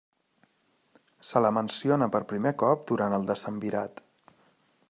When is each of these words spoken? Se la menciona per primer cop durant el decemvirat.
Se 1.31 1.43
la 1.47 1.51
menciona 1.59 2.09
per 2.15 2.23
primer 2.33 2.57
cop 2.65 2.89
durant 2.93 3.19
el 3.19 3.29
decemvirat. 3.33 4.07